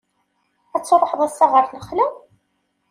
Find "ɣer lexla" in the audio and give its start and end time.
1.51-2.07